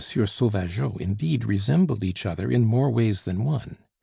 Sauvageot 0.03 0.99
indeed 0.99 1.45
resembled 1.45 2.03
each 2.03 2.25
other 2.25 2.49
in 2.49 2.65
more 2.65 2.89
ways 2.89 3.23
than 3.23 3.43
one. 3.43 3.77